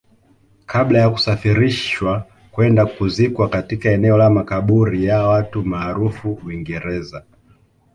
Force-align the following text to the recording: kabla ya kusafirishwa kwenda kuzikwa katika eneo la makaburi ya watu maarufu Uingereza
kabla 0.65 0.99
ya 0.99 1.09
kusafirishwa 1.09 2.25
kwenda 2.51 2.85
kuzikwa 2.85 3.49
katika 3.49 3.89
eneo 3.89 4.17
la 4.17 4.29
makaburi 4.29 5.05
ya 5.05 5.23
watu 5.27 5.65
maarufu 5.65 6.33
Uingereza 6.45 7.23